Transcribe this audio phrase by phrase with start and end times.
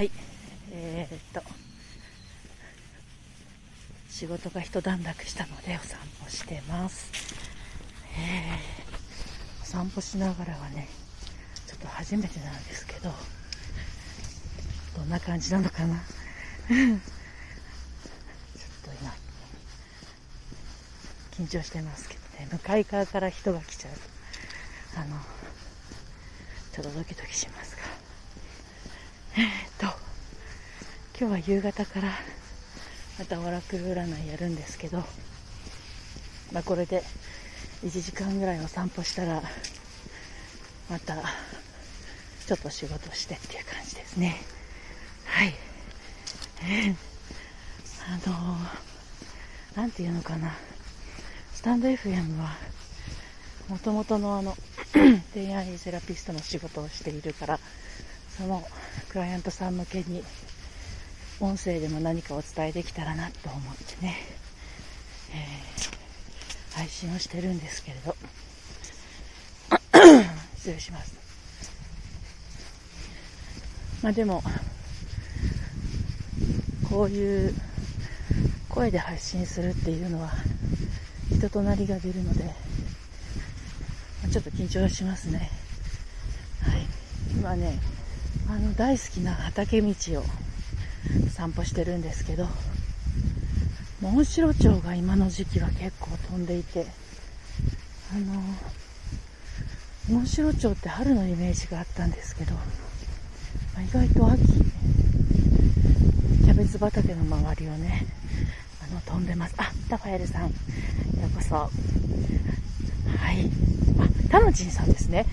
[0.00, 0.10] はい。
[0.72, 1.42] えー、っと。
[4.08, 7.10] 仕事が一段落したのでお散歩してます。
[8.18, 10.88] えー、お散歩しながらはね
[11.66, 13.12] ちょっと初めてなんですけど
[14.96, 15.96] どんな感じなのかな。
[15.96, 16.04] ちょ
[16.72, 16.76] っ
[18.82, 19.12] と今
[21.32, 22.48] 緊張してますけどね。
[22.50, 23.92] 向かい側から人が来ちゃう。
[24.96, 25.18] あの
[26.72, 27.79] ちょっとドキドキしますが。
[29.36, 29.86] えー、っと
[31.18, 32.18] 今日は夕方から
[33.18, 35.04] またオラクル占いやるんですけど、
[36.52, 37.02] まあ、これで
[37.84, 39.42] 1時間ぐらいお散歩したら
[40.88, 41.16] また
[42.46, 44.40] ちょっと仕事してっていう感じですね。
[45.26, 45.54] はい、
[48.08, 50.56] あのー、なんていうのかな。
[51.60, 52.56] スタンド FM は
[53.68, 54.56] もともとのあの
[55.34, 57.60] 恋愛セラピストの仕事をしているから
[58.36, 58.66] その
[59.10, 60.22] クライアントさん向けに
[61.40, 64.16] 音声でも何かお伝えできたらなと思ってね、
[65.32, 68.16] えー、配信をしてるんですけれど
[70.56, 71.14] 失礼します
[74.02, 74.42] まあでも
[76.88, 77.54] こういう
[78.68, 80.30] 声で発信するっていうのは
[81.30, 82.54] 人となりが出るので
[84.30, 85.50] ちょっと緊張しますね。
[86.62, 86.86] はい。
[87.34, 87.80] 今ね、
[88.50, 90.24] あの大好きな畑道を
[91.30, 92.48] 散歩してるんですけど、
[94.00, 96.86] モンシロチョウが今の時期は結構飛んでいて、
[98.12, 98.42] あの、
[100.08, 102.56] モンシロチョウって春のイメージがあったんですけど、
[103.78, 108.04] 意外と秋、キャベツ畑の周りをね、
[108.90, 109.54] あの飛んでます。
[109.58, 110.50] あ、ラファエルさん、よ
[111.26, 111.54] うこそ。
[111.54, 111.70] はい
[114.00, 114.08] あ。
[114.28, 115.26] タノチンさんですね。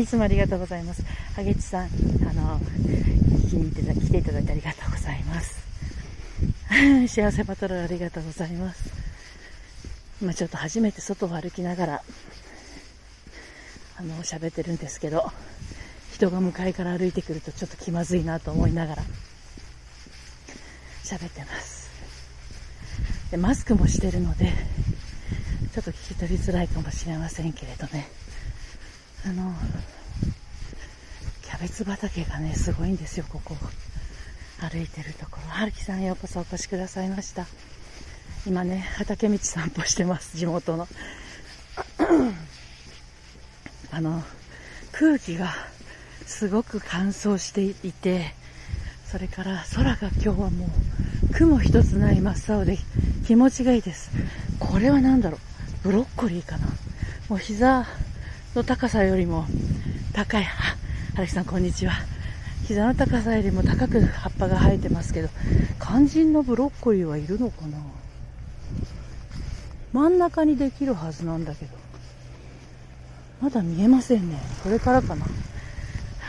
[0.00, 1.04] いつもありがとうございます。
[1.34, 1.86] ハゲチさん、
[2.28, 5.62] あの、聞きにて来ていただいてありがとうございます。
[7.08, 8.90] 幸せパトロールありがとうございます。
[10.20, 12.02] 今ちょっと初めて外を歩きながら、
[13.96, 15.32] あの、喋ってるんですけど、
[16.12, 19.02] 人が向かいから歩いてくるとちょっと気まずいなと思いながら、
[21.02, 21.88] 喋ってます。
[23.30, 24.52] で、マスクもしてるので、
[25.72, 28.06] ちょっと聞き取りづらいかもしれませんけれどね。
[29.24, 29.54] あの、
[31.62, 33.56] キャベツ畑がね、すごいんですよ、ここ。
[34.58, 35.48] 歩いてるところ。
[35.48, 37.46] はるきさんようこそお越しくださいました。
[38.48, 40.88] 今ね、畑道散歩してます、地元の。
[43.92, 44.24] あの、
[44.90, 45.54] 空気が
[46.26, 48.34] すごく乾燥していて、
[49.06, 50.70] それから空が今日はもう
[51.32, 52.76] 雲一つない真っ青で
[53.24, 54.10] 気持ちがいいです。
[54.58, 55.38] これは何だろ
[55.84, 55.88] う？
[55.90, 56.66] ブロッコリーかな？
[57.28, 57.86] もう膝
[58.56, 59.46] の高さよりも
[60.12, 60.48] 高い、あ、
[61.14, 61.92] 春樹さんこんにちは。
[62.66, 65.28] 膝の高さよりも高く葉っぱが生えてますけど、
[65.78, 67.76] 肝心のブロッコリーはいるのかな？
[69.92, 71.72] 真ん中にできるはずなんだけど。
[73.42, 74.38] まだ見えませんね。
[74.62, 75.26] これからかな？
[75.26, 75.28] は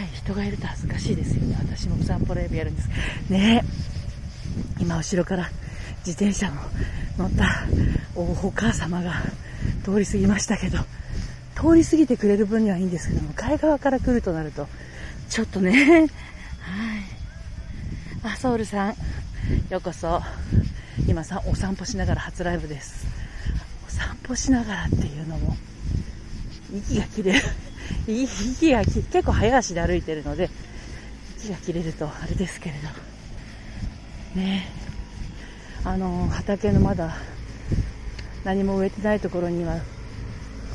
[0.00, 1.56] い、人がいると恥ずかしいですよね。
[1.58, 2.88] 私もお散歩ライブやるんです。
[3.30, 3.64] ね
[4.78, 5.50] 今後ろから
[6.06, 6.54] 自転車の
[7.18, 7.66] 乗った
[8.14, 9.14] お母様が
[9.84, 10.78] 通り過ぎましたけど、
[11.58, 14.68] 通り過ぎてくれる分にはいいんですけど、向かい側から来るとなると、
[15.28, 16.08] ちょっとね、 はい。
[18.22, 18.94] あ、ソウルさん、
[19.68, 20.22] ようこそ。
[21.08, 23.06] 今さ、お散歩しながら初ライブです。
[23.88, 25.56] お散歩しながらっていうのも、
[26.72, 27.40] 息が切れる。
[28.06, 30.50] 息が結構早足で歩いてるので、
[31.38, 32.76] 息が切れるとあれですけれ
[34.36, 34.40] ど。
[34.40, 34.68] ね
[35.82, 37.16] あの、畑のまだ
[38.44, 39.80] 何も植えてないところには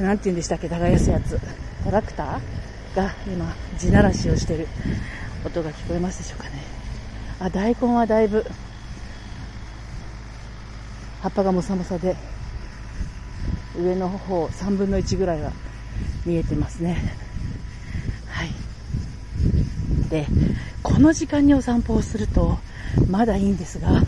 [0.00, 1.38] なんて言うんでしたっけ、耕すやつ。
[1.84, 2.96] トラクター？
[2.96, 4.66] が今、地ならしをしてる
[5.46, 6.62] 音が聞こえますでしょうかね。
[7.38, 8.44] あ、大根はだいぶ、
[11.20, 12.16] 葉っぱがもさもさで、
[13.78, 15.52] 上の方3分の1ぐらいは
[16.26, 17.14] 見えてますね。
[18.26, 18.50] はい。
[20.10, 20.26] で、
[20.82, 22.58] この時間にお散歩をすると、
[23.08, 24.02] まだいいんですが、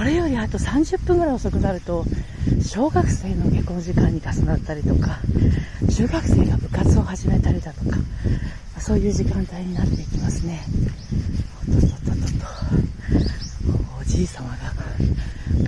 [0.00, 2.06] これよりあと30分ぐらい遅くなると、
[2.62, 5.18] 小学生の下校時間に重なったりとか、
[5.94, 7.98] 中学生が部活を始めたりだとか、
[8.78, 10.62] そういう時間帯になっていきますね。
[11.68, 12.46] おっとっとっとっと
[14.00, 14.56] おじい様が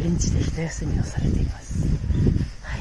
[0.00, 1.82] ベンチで一休みをされています。
[2.62, 2.81] はい。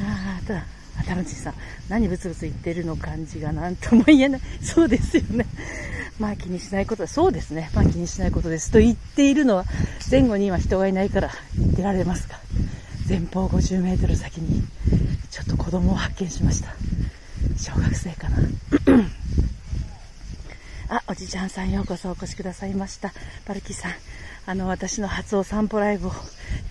[0.00, 0.56] ああ、た
[1.02, 1.54] あたのちさん、
[1.90, 4.40] 何ブツブツ言ってるの感じが何とも言えない。
[4.62, 5.44] そうですよね。
[6.18, 7.70] まあ気にしないことそうですね。
[7.74, 8.70] まあ気にしないことです。
[8.70, 9.64] と言っているのは、
[10.10, 12.36] 前後に今人がいないから言ってられますが、
[13.08, 14.62] 前方50メートル先に、
[15.30, 16.74] ちょっと子供を発見しました。
[17.56, 18.38] 小学生かな。
[20.96, 23.12] あ、おじちゃんさんようこそお越しくださいました。
[23.46, 23.92] バルキさん、
[24.46, 26.10] あの、私の初お散歩ライブを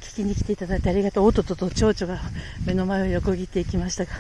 [0.01, 1.25] 聞きに来ていただいてありがとう。
[1.25, 2.22] おっとっとと蝶々が
[2.66, 4.12] 目の前を横切っていきましたが。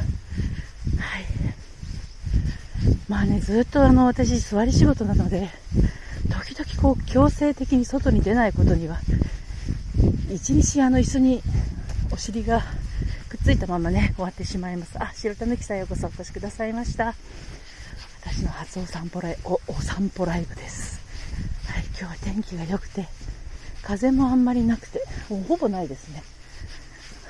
[3.09, 5.49] まあね、ずっとあの、私座り仕事なので、
[6.29, 8.99] 時々こう、強制的に外に出ないことには、
[10.31, 11.41] 一日あの、椅子に
[12.11, 12.61] お尻が
[13.29, 14.95] くっついたままね、終わってしまいます。
[14.99, 17.13] あ、白田美樹さんようこそお越しくださいました。
[18.21, 21.01] 私の初お散歩ライブ、お、お散歩ライブです。
[21.67, 23.07] はい、今日は天気が良くて、
[23.81, 26.23] 風もあんまりなくて、ほぼないですね。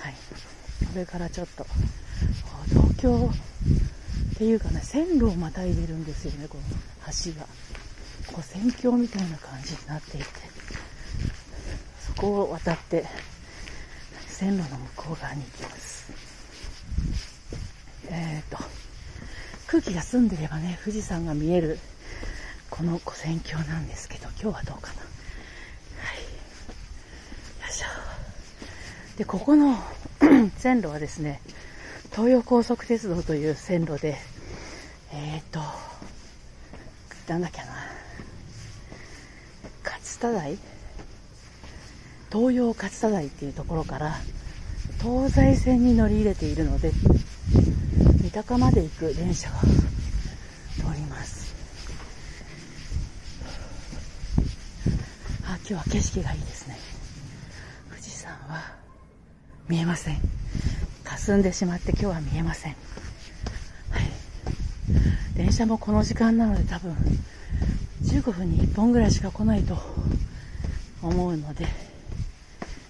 [0.02, 0.14] はい。
[0.14, 1.66] これからちょっと、
[2.70, 3.32] 東京
[4.44, 6.64] っていうかね、線路をまたいでるんですよね、この
[7.06, 7.48] 橋が。
[8.28, 10.26] こう線橋みたいな感じになっていて、
[12.02, 13.06] そこを渡って、
[14.28, 16.12] 線路の向こう側に行きます。
[18.10, 18.62] えっ、ー、と、
[19.68, 21.80] 空気が澄んでればね、富士山が見える、
[22.70, 25.00] この古線橋なんですけど、今日はどうかな。
[25.00, 25.06] は
[26.16, 26.18] い。
[26.20, 27.86] よいしょ。
[29.18, 29.78] で、ここの
[30.60, 31.40] 線路はですね、
[32.12, 34.18] 東洋高速鉄道という線路で、
[35.14, 35.60] えっ、ー、と、
[37.28, 37.66] なんだっけな、
[39.84, 40.58] 勝田台？
[42.32, 44.16] 東洋勝田台っていうところから
[45.00, 46.92] 東西線に乗り入れているので
[48.24, 49.68] 三鷹まで行く電車が通
[50.96, 51.54] ります。
[55.46, 56.78] あ今日は景色がいいですね。
[57.92, 58.74] 富士山は
[59.70, 60.18] 見えません。
[61.04, 62.76] 霞んでしまって今日は見えません。
[65.44, 66.96] 電車もこの時間なので多分
[68.02, 69.78] 15分に1本ぐらいしか来ないと
[71.02, 71.68] 思うので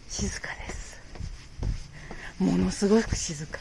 [0.08, 1.02] 静かです
[2.38, 3.58] ものすごく静か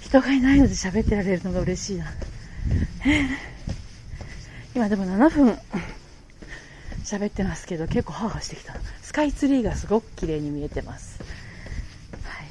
[0.00, 2.06] 人がいないので喋ってられるのが嬉しいな。
[4.74, 5.56] 今でも7分
[7.04, 8.74] 喋ってますけど結構ハーハーしてきた。
[9.02, 11.20] スカイツリーがすごく綺麗に見えてます。
[12.24, 12.46] はい。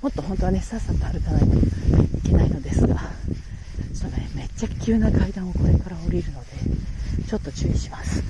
[0.11, 6.47] っと本当はね、さっさと歩かないといけないのですが、ちょっとね、めっちゃ急な階段をこれから降りるので、
[7.27, 8.23] ちょっと注意します。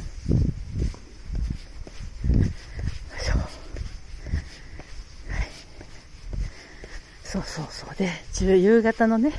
[7.24, 7.96] そうそうそう。
[7.96, 8.12] で、
[8.60, 9.32] 夕方のね、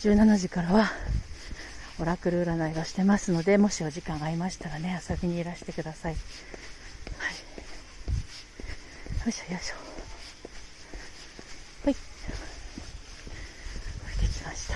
[0.00, 0.90] 17時からは、
[2.00, 6.14] オラクル占いがしてますので、もしお時間が合いましたらね、遊びにいらしてください。
[6.14, 6.18] は
[7.30, 7.34] い。
[7.34, 9.74] よいしょよいしょ。
[11.84, 11.94] はい。
[11.94, 11.96] 降
[14.22, 14.74] りてきました。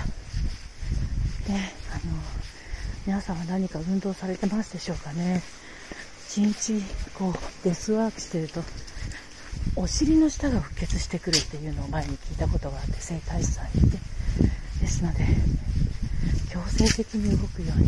[1.49, 2.13] ね、あの、
[3.05, 5.41] 皆さんは何か運動されてますでしょうかね。
[6.27, 6.81] 一日、
[7.15, 8.63] こう、デスワークしてると、
[9.75, 13.97] お尻の下が腹血してくるっていうのを前に聞いたことがあって整体師さんにいて。
[14.79, 15.25] ですので
[16.49, 17.81] 強制的に動くよう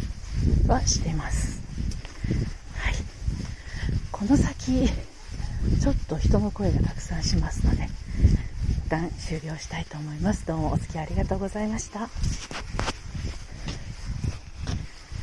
[0.64, 1.62] にはしています。
[2.76, 2.96] はい。
[4.12, 4.88] この先
[5.82, 7.88] ちょっと人の声がたくさんしますので
[8.86, 10.46] 一旦終了したいと思います。
[10.46, 12.10] どうもお付き合いありがとうございました。